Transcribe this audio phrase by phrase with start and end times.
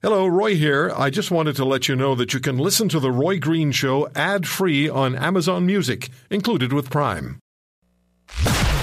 [0.00, 0.92] Hello, Roy here.
[0.96, 3.72] I just wanted to let you know that you can listen to The Roy Green
[3.72, 7.40] Show ad free on Amazon Music, included with Prime.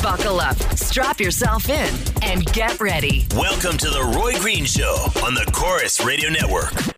[0.04, 3.28] Buckle up, strap yourself in, and get ready.
[3.34, 4.94] Welcome to the Roy Green Show
[5.24, 6.95] on the Corus Radio Network.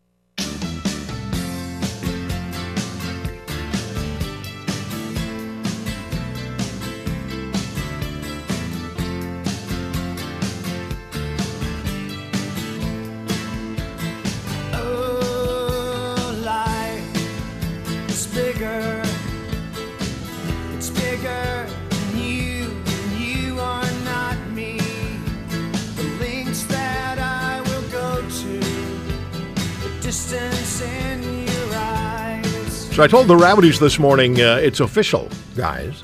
[32.98, 36.04] So I told the Rowdies this morning, uh, it's official, guys.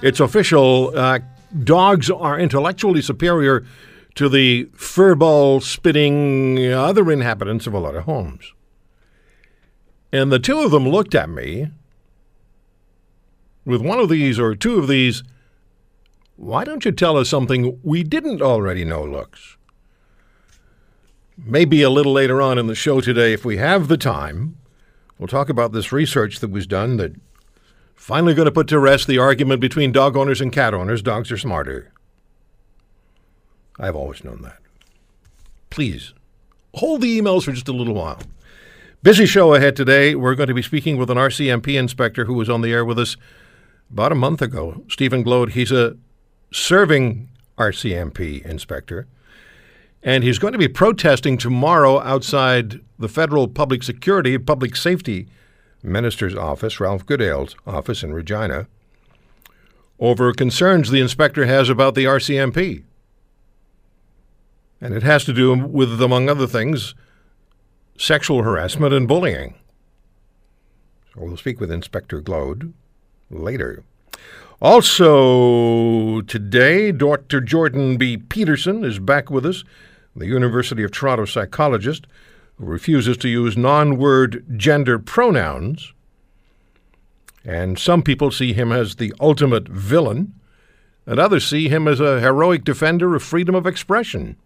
[0.00, 0.96] It's official.
[0.96, 1.18] Uh,
[1.62, 3.66] dogs are intellectually superior
[4.14, 8.54] to the furball spitting other inhabitants of a lot of homes.
[10.10, 11.68] And the two of them looked at me
[13.66, 15.22] with one of these or two of these.
[16.36, 19.58] Why don't you tell us something we didn't already know, looks?
[21.36, 24.56] Maybe a little later on in the show today, if we have the time,
[25.18, 27.14] We'll talk about this research that was done that
[27.94, 31.02] finally going to put to rest the argument between dog owners and cat owners.
[31.02, 31.92] Dogs are smarter.
[33.78, 34.58] I've always known that.
[35.70, 36.12] Please
[36.74, 38.20] hold the emails for just a little while.
[39.02, 40.14] Busy show ahead today.
[40.14, 42.98] We're going to be speaking with an RCMP inspector who was on the air with
[42.98, 43.16] us
[43.90, 45.50] about a month ago, Stephen Glode.
[45.50, 45.96] He's a
[46.52, 49.06] serving RCMP inspector.
[50.02, 55.28] And he's going to be protesting tomorrow outside the Federal Public Security Public Safety
[55.82, 58.66] Minister's office, Ralph Goodale's office in Regina,
[59.98, 62.84] over concerns the inspector has about the RCMP.
[64.80, 66.94] And it has to do with, among other things,
[67.96, 69.54] sexual harassment and bullying.
[71.14, 72.74] So we'll speak with Inspector Glode
[73.30, 73.84] later.
[74.60, 77.42] Also, today, Dr.
[77.42, 78.16] Jordan B.
[78.16, 79.64] Peterson is back with us,
[80.14, 82.06] the University of Toronto psychologist
[82.56, 85.92] who refuses to use non word gender pronouns.
[87.44, 90.34] And some people see him as the ultimate villain,
[91.04, 94.36] and others see him as a heroic defender of freedom of expression.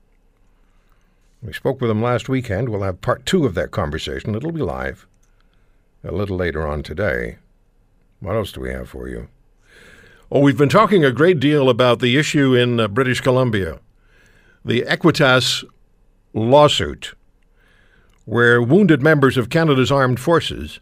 [1.41, 2.69] We spoke with him last weekend.
[2.69, 4.35] We'll have part two of that conversation.
[4.35, 5.07] It'll be live
[6.03, 7.37] a little later on today.
[8.19, 9.29] What else do we have for you?
[10.33, 13.81] Oh, we've been talking a great deal about the issue in uh, British Columbia,
[14.65, 15.65] the Equitas
[16.33, 17.15] lawsuit,
[18.27, 20.79] where wounded members of Canada's armed forces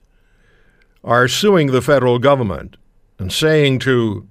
[1.03, 2.77] are suing the federal government
[3.19, 4.29] and saying to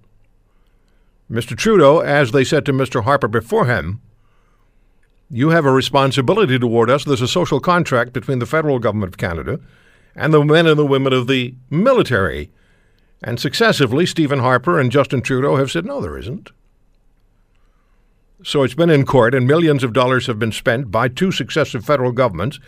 [1.31, 1.57] Mr.
[1.57, 3.03] Trudeau, as they said to Mr.
[3.03, 3.99] Harper before him,
[5.31, 7.03] you have a responsibility toward us.
[7.03, 9.59] There's a social contract between the federal government of Canada
[10.15, 12.51] and the men and the women of the military.
[13.23, 16.51] And successively, Stephen Harper and Justin Trudeau have said, no, there isn't.
[18.43, 21.83] So it's been in court, and millions of dollars have been spent by two successive
[21.83, 22.59] federal governments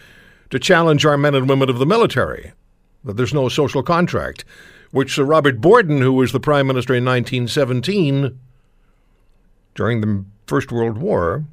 [0.50, 2.54] to challenge our men and women of the military
[3.04, 4.44] that there's no social contract,
[4.92, 8.38] which Sir Robert Borden, who was the Prime Minister in 1917
[9.76, 11.46] during the First World War,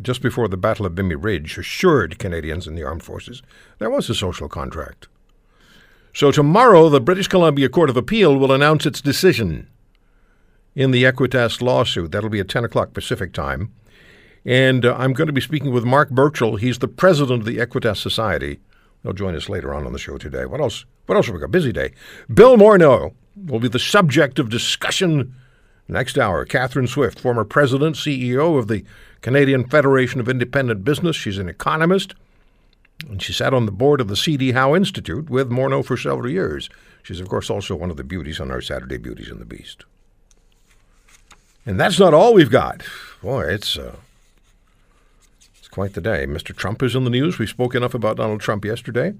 [0.00, 3.42] just before the Battle of Vimy Ridge, assured Canadians in the armed forces
[3.78, 5.08] there was a social contract.
[6.12, 9.68] So tomorrow, the British Columbia Court of Appeal will announce its decision
[10.74, 12.10] in the Equitas lawsuit.
[12.10, 13.72] That'll be at 10 o'clock Pacific time.
[14.44, 16.56] And uh, I'm going to be speaking with Mark Burchell.
[16.56, 18.58] He's the president of the Equitas Society.
[19.02, 20.46] He'll join us later on on the show today.
[20.46, 20.84] What else?
[21.06, 21.50] What else have we got?
[21.50, 21.92] Busy day.
[22.32, 23.14] Bill Morneau
[23.46, 25.34] will be the subject of discussion
[25.88, 26.44] next hour.
[26.44, 28.84] Catherine Swift, former president, CEO of the
[29.20, 31.16] Canadian Federation of Independent Business.
[31.16, 32.14] She's an economist.
[33.08, 34.52] And she sat on the board of the C.D.
[34.52, 36.68] Howe Institute with Morneau for several years.
[37.02, 39.84] She's, of course, also one of the beauties on our Saturday Beauties and the Beast.
[41.64, 42.82] And that's not all we've got.
[43.22, 43.96] Boy, it's uh,
[45.58, 46.26] it's quite the day.
[46.26, 46.54] Mr.
[46.54, 47.38] Trump is in the news.
[47.38, 49.14] We spoke enough about Donald Trump yesterday.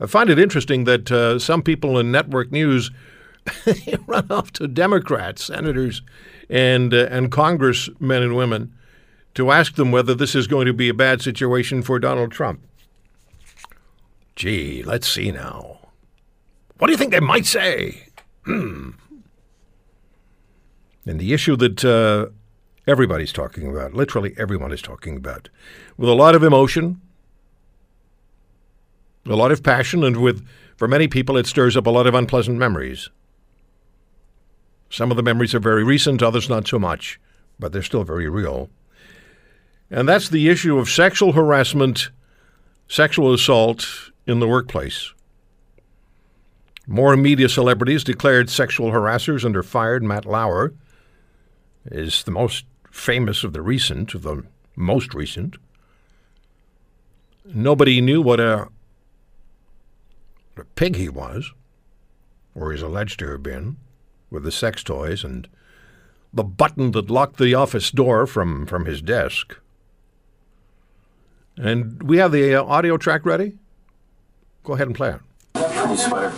[0.00, 2.90] I find it interesting that uh, some people in network news
[4.06, 6.02] run off to Democrats, senators,
[6.48, 8.72] and uh, and congressmen and women
[9.34, 12.60] to ask them whether this is going to be a bad situation for Donald Trump.
[14.36, 15.78] Gee, let's see now.
[16.78, 18.06] What do you think they might say?
[18.44, 18.90] Hmm.
[21.06, 22.26] And the issue that uh,
[22.86, 25.48] everybody's talking about, literally everyone is talking about,
[25.96, 27.00] with a lot of emotion,
[29.26, 32.14] a lot of passion, and with, for many people, it stirs up a lot of
[32.14, 33.10] unpleasant memories.
[34.88, 37.20] Some of the memories are very recent, others not so much,
[37.58, 38.70] but they're still very real.
[39.90, 42.10] And that's the issue of sexual harassment
[42.88, 45.12] sexual assault in the workplace.
[46.86, 50.02] More media celebrities declared sexual harassers and are fired.
[50.02, 50.72] Matt Lauer
[51.86, 54.44] is the most famous of the recent, of the
[54.76, 55.56] most recent.
[57.44, 58.68] Nobody knew what a,
[60.56, 61.52] a pig he was,
[62.54, 63.76] or he's alleged to have been,
[64.30, 65.48] with the sex toys and
[66.32, 69.56] the button that locked the office door from, from his desk.
[71.56, 73.58] And we have the uh, audio track ready.
[74.64, 75.20] Go ahead and play it.
[75.54, 76.32] Pretty sweater.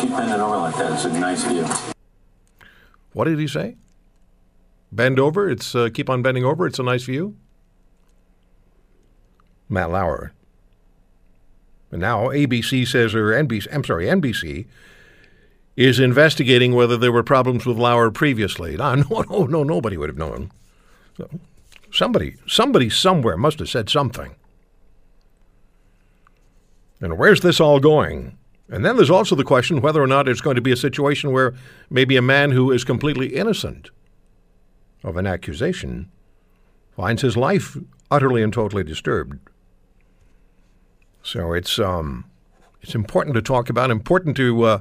[0.00, 0.92] Keep bending over like that.
[0.92, 1.66] It's a nice view.
[3.12, 3.76] What did he say?
[4.92, 5.48] Bend over.
[5.48, 6.66] It's uh, keep on bending over.
[6.66, 7.36] It's a nice view.
[9.68, 10.32] Matt Lauer.
[11.90, 14.66] And now ABC says, or NBC, I'm sorry, NBC
[15.76, 18.76] is investigating whether there were problems with Lauer previously.
[18.76, 20.50] No, no, no, no nobody would have known.
[21.16, 21.28] So,
[21.92, 24.34] somebody, somebody somewhere must have said something.
[27.04, 28.38] And where's this all going?
[28.68, 31.32] And then there's also the question whether or not it's going to be a situation
[31.32, 31.54] where
[31.90, 33.90] maybe a man who is completely innocent
[35.02, 36.10] of an accusation
[36.96, 37.76] finds his life
[38.10, 39.38] utterly and totally disturbed.
[41.22, 42.24] So it's um,
[42.80, 44.80] it's important to talk about, important to uh,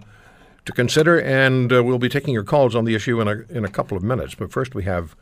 [0.65, 3.65] to consider, and uh, we'll be taking your calls on the issue in a in
[3.65, 4.35] a couple of minutes.
[4.35, 5.15] But first, we have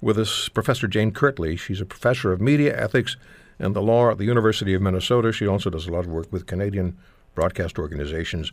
[0.00, 1.56] with us Professor Jane Kirtley.
[1.56, 3.16] She's a professor of media ethics
[3.58, 5.32] and the law at the University of Minnesota.
[5.32, 6.96] She also does a lot of work with Canadian
[7.34, 8.52] broadcast organizations,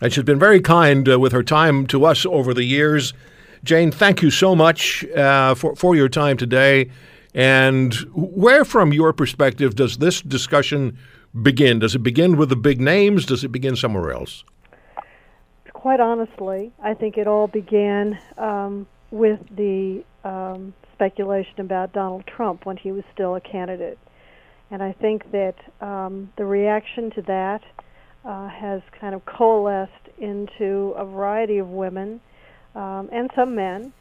[0.00, 3.12] and she's been very kind uh, with her time to us over the years.
[3.64, 6.90] Jane, thank you so much uh, for for your time today.
[7.34, 10.98] And where, from your perspective, does this discussion
[11.40, 11.78] begin?
[11.78, 13.24] Does it begin with the big names?
[13.24, 14.44] Does it begin somewhere else?
[15.72, 22.66] Quite honestly, I think it all began um, with the um, speculation about Donald Trump
[22.66, 23.98] when he was still a candidate.
[24.72, 27.60] And I think that um, the reaction to that
[28.24, 32.22] uh, has kind of coalesced into a variety of women
[32.74, 33.92] um, and some men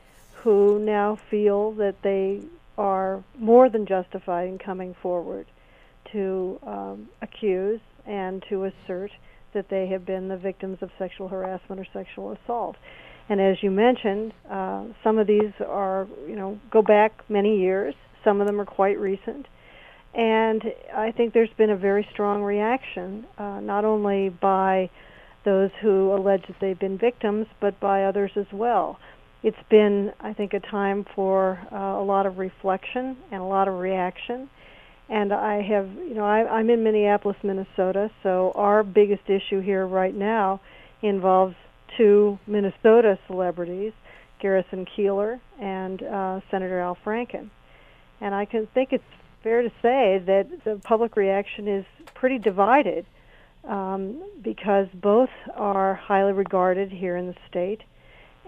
[0.44, 2.40] who now feel that they
[2.78, 5.46] are more than justified in coming forward
[6.14, 9.12] to um, accuse and to assert
[9.54, 12.78] that they have been the victims of sexual harassment or sexual assault.
[13.28, 17.94] And as you mentioned, uh, some of these are, you know, go back many years.
[18.24, 19.48] Some of them are quite recent.
[20.14, 20.62] And
[20.96, 24.90] I think there's been a very strong reaction, uh, not only by
[25.46, 29.00] those who allege that they've been victims, but by others as well
[29.44, 33.68] it's been, I think, a time for uh, a lot of reflection and a lot
[33.68, 34.50] of reaction.
[35.10, 39.86] And I have, you know, I, I'm in Minneapolis, Minnesota, so our biggest issue here
[39.86, 40.62] right now
[41.02, 41.56] involves
[41.98, 43.94] two Minnesota celebrities,
[44.42, 47.50] Garrison Keillor and uh, Senator Al Franken.
[48.22, 49.04] And I can think it's
[49.44, 53.06] fair to say that the public reaction is pretty divided
[53.64, 57.82] um, because both are highly regarded here in the state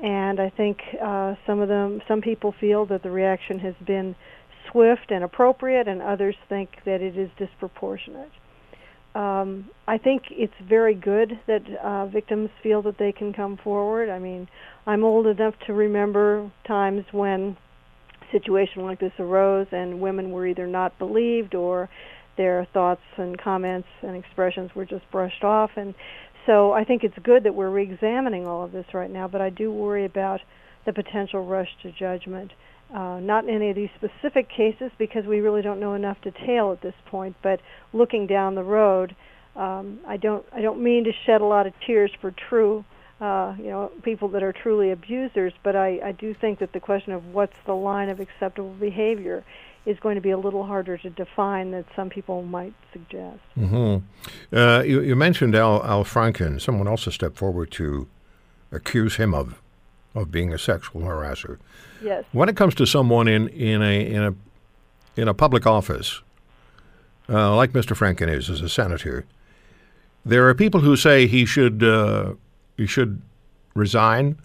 [0.02, 4.16] and I think uh, some of them, some people feel that the reaction has been
[4.70, 8.32] swift and appropriate, and others think that it is disproportionate.
[9.14, 14.10] Um, I think it's very good that uh, victims feel that they can come forward.
[14.10, 14.50] I mean,
[14.88, 17.56] I'm old enough to remember times when
[18.34, 21.88] situation like this arose and women were either not believed or
[22.36, 25.94] their thoughts and comments and expressions were just brushed off and
[26.46, 29.50] so I think it's good that we're reexamining all of this right now, but I
[29.50, 30.42] do worry about
[30.86, 32.52] the potential rush to judgment.
[32.94, 36.72] Uh, not in any of these specific cases because we really don't know enough detail
[36.72, 37.36] at this point.
[37.42, 37.60] But
[37.92, 39.16] looking down the road,
[39.56, 42.86] um, I don't I don't mean to shed a lot of tears for true,
[43.24, 45.54] uh, you know, people that are truly abusers.
[45.64, 49.46] But I, I do think that the question of what's the line of acceptable behavior
[49.86, 53.40] is going to be a little harder to define than some people might suggest.
[53.58, 54.56] Mm-hmm.
[54.56, 56.60] Uh, you, you, mentioned Al, Al Franken.
[56.60, 58.08] Someone else has stepped forward to
[58.72, 59.62] accuse him of
[60.16, 61.58] of being a sexual harasser.
[62.04, 62.24] Yes.
[62.34, 64.36] When it comes to someone in, in a in a
[65.16, 66.22] in a public office,
[67.30, 67.96] uh, like Mr.
[67.96, 69.26] Franken is as a senator,
[70.26, 72.34] there are people who say he should uh,
[72.84, 73.22] he should
[73.76, 74.38] resign.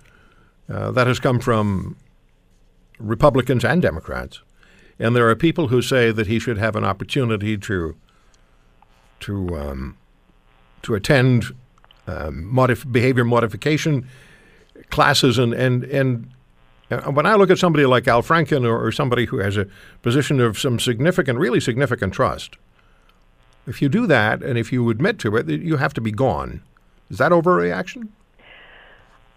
[0.68, 1.96] Uh, that has come from
[3.00, 4.40] Republicans and Democrats.
[5.00, 7.96] And there are people who say that he should have an opportunity to
[9.20, 9.96] to um,
[10.82, 11.46] to attend
[12.06, 14.06] um, modif- behavior modification
[14.90, 16.30] classes and and and
[16.90, 19.66] uh, when I look at somebody like Al Franken or, or, somebody who has a
[20.00, 22.56] position of some significant, really significant trust,
[23.66, 26.62] if you do that and if you admit to it, you have to be gone.
[27.10, 28.08] Is that overreaction?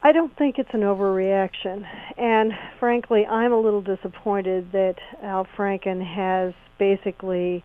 [0.03, 1.85] I don't think it's an overreaction.
[2.17, 7.63] And frankly, I'm a little disappointed that Al Franken has basically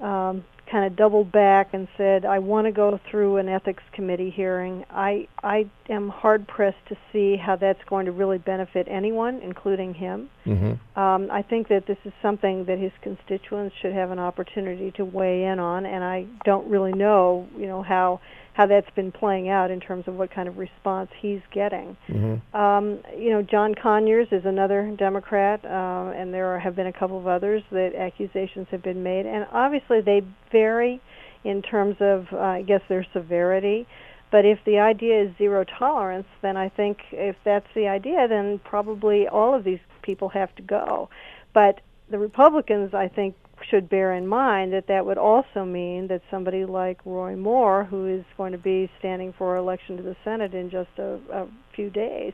[0.00, 4.30] um, kind of doubled back and said, "I want to go through an ethics committee
[4.30, 9.40] hearing." I I am hard pressed to see how that's going to really benefit anyone,
[9.42, 10.30] including him.
[10.46, 10.98] Mm-hmm.
[10.98, 15.04] Um, I think that this is something that his constituents should have an opportunity to
[15.04, 18.20] weigh in on, and I don't really know, you know, how
[18.54, 21.96] how that's been playing out in terms of what kind of response he's getting.
[22.08, 22.56] Mm-hmm.
[22.56, 26.92] Um, you know, John Conyers is another Democrat, uh, and there are, have been a
[26.92, 31.00] couple of others that accusations have been made, and obviously they vary
[31.42, 33.86] in terms of, uh, I guess, their severity.
[34.30, 38.60] But if the idea is zero tolerance, then I think if that's the idea, then
[38.64, 41.08] probably all of these people have to go.
[41.52, 43.34] But the Republicans, I think,
[43.70, 48.06] should bear in mind that that would also mean that somebody like Roy Moore, who
[48.06, 51.90] is going to be standing for election to the Senate in just a, a few
[51.90, 52.32] days,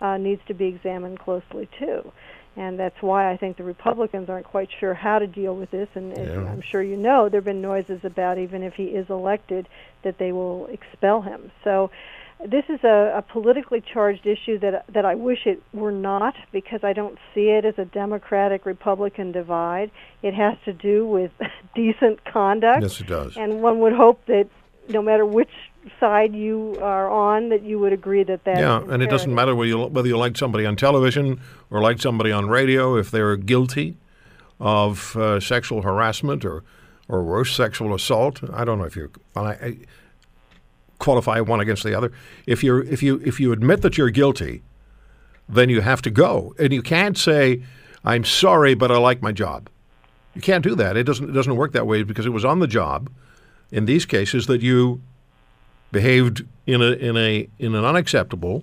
[0.00, 2.10] uh, needs to be examined closely too.
[2.56, 5.88] And that's why I think the Republicans aren't quite sure how to deal with this.
[5.94, 6.50] And Yeah.
[6.50, 9.68] I'm sure you know, there have been noises about even if he is elected,
[10.02, 11.52] that they will expel him.
[11.62, 11.90] So
[12.46, 16.82] this is a, a politically charged issue that that I wish it were not because
[16.82, 19.90] I don't see it as a Democratic Republican divide.
[20.22, 21.32] It has to do with
[21.74, 23.36] decent conduct, Yes, it does.
[23.36, 24.48] and one would hope that
[24.88, 25.50] no matter which
[25.98, 28.58] side you are on, that you would agree that that.
[28.58, 32.00] Yeah, and it doesn't matter whether you, whether you like somebody on television or like
[32.00, 33.96] somebody on radio if they're guilty
[34.58, 36.64] of uh, sexual harassment or,
[37.08, 38.40] or worse, sexual assault.
[38.52, 39.76] I don't know if you well, I, I
[41.00, 42.12] qualify one against the other.
[42.46, 44.62] If you if you if you admit that you're guilty,
[45.48, 47.64] then you have to go, and you can't say,
[48.04, 49.68] "I'm sorry, but I like my job."
[50.34, 50.96] You can't do that.
[50.96, 53.10] It doesn't it doesn't work that way because it was on the job.
[53.72, 55.02] In these cases, that you
[55.90, 58.62] behaved in a in a in an unacceptable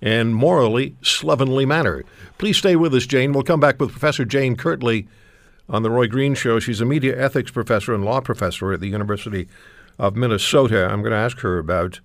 [0.00, 2.04] and morally slovenly manner.
[2.38, 3.32] Please stay with us, Jane.
[3.32, 5.06] We'll come back with Professor Jane Kirtley
[5.68, 6.58] on the Roy Green Show.
[6.58, 9.48] She's a media ethics professor and law professor at the University
[9.98, 10.86] of Minnesota.
[10.86, 12.00] I'm going to ask her about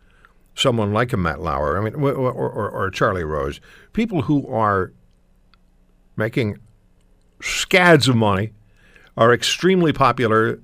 [0.56, 1.78] someone like a Matt Lauer.
[1.78, 3.62] I mean, or, or, or, Charlie Rose,
[3.94, 4.92] people who are
[6.16, 6.58] making
[7.42, 8.54] scads of money,
[9.16, 10.60] are extremely popular,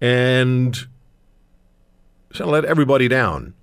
[0.00, 0.86] and
[2.32, 3.54] so let everybody down.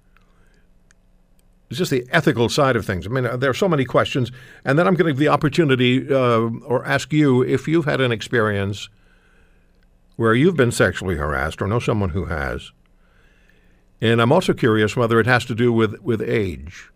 [1.70, 3.08] It's just the ethical side of things.
[3.08, 4.32] I mean, there are so many questions,
[4.66, 8.02] and then I'm going to give the opportunity uh, or ask you if you've had
[8.02, 8.90] an experience
[10.18, 12.72] where you've been sexually harassed or know someone who has.
[14.02, 16.90] And I'm also curious whether it has to do with, with age.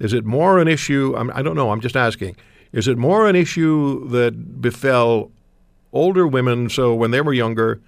[0.00, 1.14] Is it more an issue?
[1.16, 1.70] I'm, I don't know.
[1.70, 2.36] I'm just asking.
[2.72, 5.30] Is it more an issue that befell
[5.92, 7.80] older women, so when they were younger,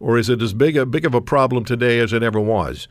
[0.00, 2.88] or is it as big a big of a problem today as it ever was?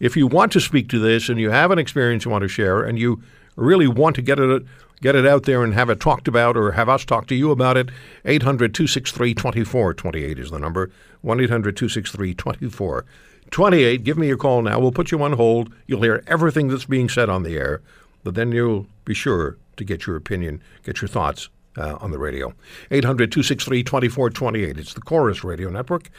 [0.00, 2.48] If you want to speak to this and you have an experience you want to
[2.48, 3.22] share, and you
[3.54, 4.62] really want to get it
[5.02, 7.50] get it out there and have it talked about, or have us talk to you
[7.50, 7.90] about it,
[8.24, 10.90] 800 263 2428 is the number.
[11.20, 14.04] 1 800 263 2428.
[14.04, 14.80] Give me your call now.
[14.80, 15.72] We'll put you on hold.
[15.86, 17.82] You'll hear everything that's being said on the air,
[18.24, 22.18] but then you'll be sure to get your opinion, get your thoughts uh, on the
[22.18, 22.54] radio.
[22.90, 24.78] 800 263 2428.
[24.78, 26.10] It's the Corus Radio Network.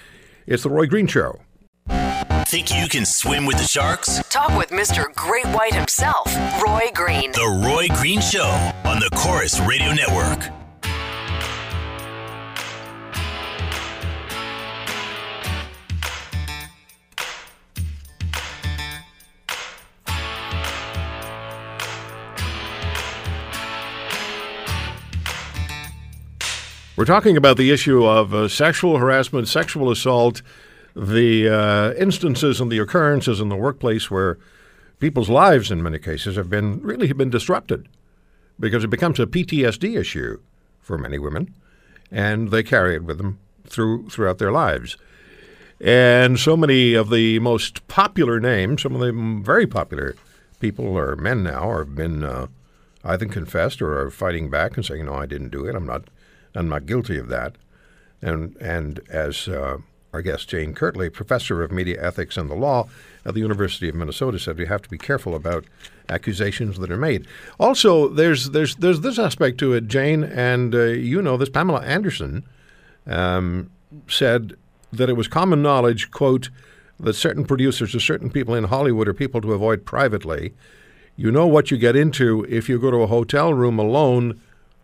[0.45, 1.39] It's The Roy Green Show.
[2.53, 4.21] Think you can swim with the sharks?
[4.29, 5.11] Talk with Mr.
[5.15, 6.27] Great White himself,
[6.61, 7.31] Roy Green.
[7.31, 8.43] The Roy Green Show
[8.85, 10.51] on the Corus Radio Network.
[26.95, 30.43] We're talking about the issue of uh, sexual harassment, sexual assault,
[30.95, 34.37] the uh, instances and the occurrences in the workplace where
[34.99, 37.87] people's lives, in many cases, have been really have been disrupted
[38.59, 40.39] because it becomes a PTSD issue
[40.79, 41.53] for many women,
[42.11, 44.97] and they carry it with them through throughout their lives.
[45.81, 49.11] And so many of the most popular names, some of the
[49.43, 50.15] very popular
[50.59, 52.47] people or men now, have been uh,
[53.03, 55.75] either confessed or are fighting back and saying, "No, I didn't do it.
[55.75, 56.03] I'm not.
[56.55, 57.55] I'm not guilty of that."
[58.21, 59.79] And and as uh,
[60.13, 62.87] our guest Jane Kirtley, professor of media ethics and the law
[63.25, 65.65] at the University of Minnesota, said, we have to be careful about
[66.07, 67.25] accusations that are made.
[67.59, 71.49] Also, there's there's there's this aspect to it, Jane, and uh, you know this.
[71.49, 72.43] Pamela Anderson
[73.07, 73.71] um,
[74.07, 74.53] said
[74.91, 76.49] that it was common knowledge, quote,
[76.99, 80.53] that certain producers or certain people in Hollywood are people to avoid privately.
[81.15, 84.39] You know what you get into if you go to a hotel room alone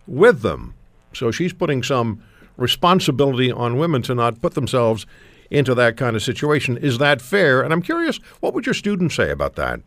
[0.07, 0.73] with them.
[1.13, 2.23] So she's putting some
[2.59, 5.05] responsibility on women to not put themselves
[5.49, 6.77] into that kind of situation.
[6.77, 7.61] Is that fair?
[7.61, 9.81] And I'm curious, what would your students say about that?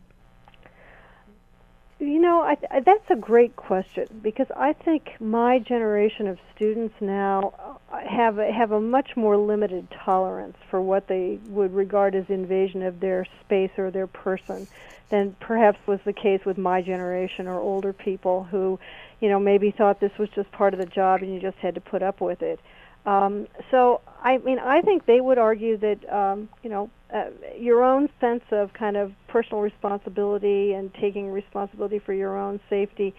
[1.99, 6.93] You know, I, I, that's a great question because I think my generation of students
[6.99, 12.25] now have a, have a much more limited tolerance for what they would regard as
[12.27, 14.67] invasion of their space or their person
[15.09, 18.79] than perhaps was the case with my generation or older people who,
[19.23, 21.75] you know, maybe thought this was just part of the job and you just had
[21.75, 22.59] to put up with it.
[23.05, 27.27] Um, so, I mean, I think they would argue that, um, you know, uh,
[27.57, 33.15] your own sense of kind of personal responsibility and taking responsibility for your own safety,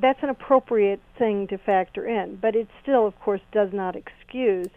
[0.00, 2.36] that's an appropriate thing to factor in.
[2.40, 4.68] But it still, of course, does not excuse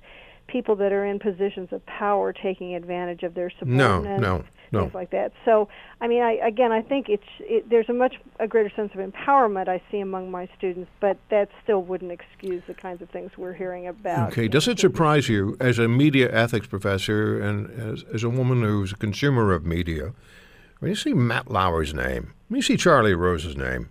[0.47, 4.21] people that are in positions of power taking advantage of their subordinates.
[4.21, 4.81] No, no no.
[4.81, 5.31] things like that.
[5.45, 5.69] So,
[6.01, 8.99] I mean, I, again, I think it's it, there's a much a greater sense of
[8.99, 13.31] empowerment I see among my students, but that still wouldn't excuse the kinds of things
[13.37, 14.31] we're hearing about.
[14.31, 18.61] Okay, does it surprise you as a media ethics professor and as, as a woman
[18.63, 20.13] who's a consumer of media,
[20.79, 23.89] when you see Matt Lauer's name, when you see Charlie Rose's name,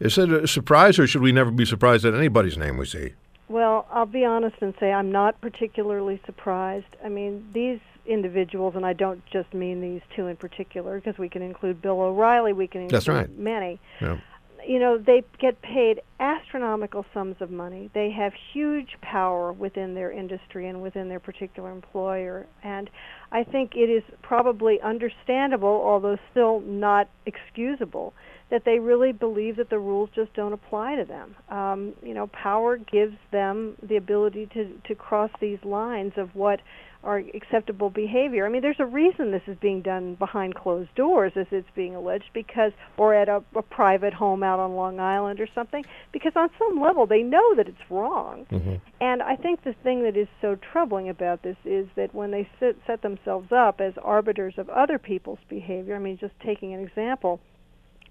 [0.00, 3.14] is it a surprise, or should we never be surprised at anybody's name we see?
[3.48, 6.96] Well, I'll be honest and say I'm not particularly surprised.
[7.04, 11.28] I mean, these individuals, and I don't just mean these two in particular, because we
[11.28, 13.38] can include Bill O'Reilly, we can include That's right.
[13.38, 13.80] many.
[14.00, 14.18] Yeah.
[14.66, 17.90] You know, they get paid astronomical sums of money.
[17.94, 22.46] They have huge power within their industry and within their particular employer.
[22.62, 22.90] And
[23.32, 28.12] I think it is probably understandable, although still not excusable,
[28.50, 31.36] that they really believe that the rules just don't apply to them.
[31.50, 36.60] Um, you know, power gives them the ability to, to cross these lines of what
[37.04, 38.44] are acceptable behavior.
[38.44, 41.94] I mean, there's a reason this is being done behind closed doors, as it's being
[41.94, 46.32] alleged, because or at a, a private home out on Long Island or something, because
[46.34, 48.46] on some level they know that it's wrong.
[48.50, 48.76] Mm-hmm.
[49.00, 52.48] And I think the thing that is so troubling about this is that when they
[52.58, 56.80] sit, set themselves up as arbiters of other people's behavior, I mean, just taking an
[56.80, 57.38] example,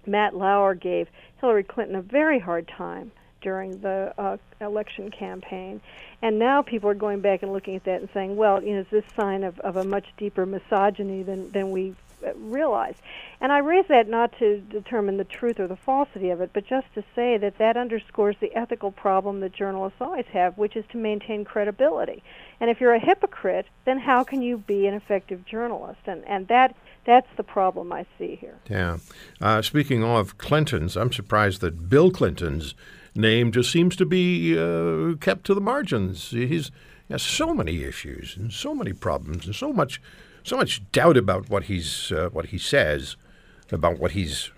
[0.08, 1.08] Matt Lauer gave
[1.40, 5.80] Hillary Clinton a very hard time during the uh, election campaign.
[6.22, 8.80] And now people are going back and looking at that and saying, well, you know,
[8.80, 11.94] is this sign of, of a much deeper misogyny than, than we
[12.26, 12.96] uh, realize?
[13.40, 16.66] And I raise that not to determine the truth or the falsity of it, but
[16.66, 20.84] just to say that that underscores the ethical problem that journalists always have, which is
[20.90, 22.24] to maintain credibility.
[22.60, 26.00] And if you're a hypocrite, then how can you be an effective journalist?
[26.06, 26.74] And, and that
[27.08, 28.58] that's the problem I see here.
[28.68, 28.98] Yeah.
[29.40, 32.74] Uh, speaking of Clintons, I'm surprised that Bill Clinton's
[33.14, 36.30] name just seems to be uh, kept to the margins.
[36.30, 36.70] He's
[37.08, 40.02] he has so many issues and so many problems and so much
[40.42, 43.16] so much doubt about what he's uh, what he says
[43.72, 44.50] about what he's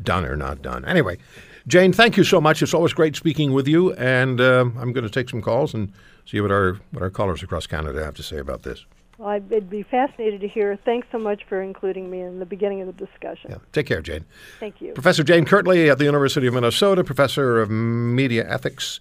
[0.00, 0.84] done or not done.
[0.84, 1.18] Anyway,
[1.66, 2.62] Jane, thank you so much.
[2.62, 5.92] It's always great speaking with you, and uh, I'm going to take some calls and
[6.24, 8.86] see what our what our callers across Canada have to say about this.
[9.20, 10.78] Well, I'd be fascinated to hear.
[10.82, 13.50] Thanks so much for including me in the beginning of the discussion.
[13.50, 13.58] Yeah.
[13.70, 14.24] Take care, Jane.
[14.58, 14.94] Thank you.
[14.94, 18.98] Professor Jane Kirtley at the University of Minnesota, professor of media ethics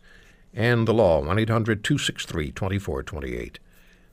[0.54, 1.24] and the law.
[1.24, 3.60] 1 800 263 2428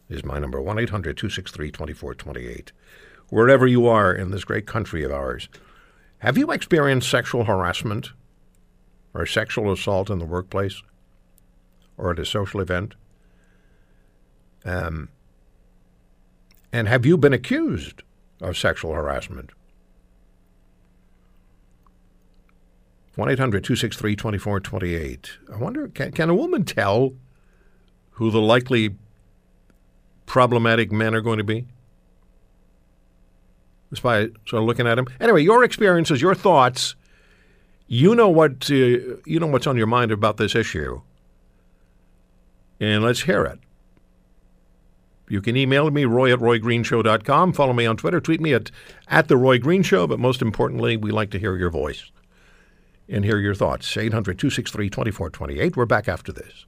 [0.08, 2.70] is my number 1 800 263 2428.
[3.30, 5.48] Wherever you are in this great country of ours,
[6.18, 8.10] have you experienced sexual harassment
[9.12, 10.84] or sexual assault in the workplace
[11.98, 12.94] or at a social event?
[14.64, 15.08] Um,
[16.72, 18.02] and have you been accused
[18.40, 19.50] of sexual harassment?
[23.16, 25.38] 1 800 263 2428.
[25.52, 27.14] I wonder, can, can a woman tell
[28.12, 28.94] who the likely
[30.26, 31.66] problematic men are going to be?
[33.90, 35.06] Just by sort of looking at them.
[35.18, 36.94] Anyway, your experiences, your thoughts.
[37.88, 41.02] You know what uh, you know what's on your mind about this issue,
[42.80, 43.60] and let's hear it.
[45.28, 47.52] You can email me, roy at roygreenshow.com.
[47.52, 48.20] Follow me on Twitter.
[48.20, 48.70] Tweet me at,
[49.08, 50.06] at The Roy Green Show.
[50.06, 52.10] But most importantly, we like to hear your voice
[53.08, 53.96] and hear your thoughts.
[53.96, 55.76] 800 263 2428.
[55.76, 56.66] We're back after this.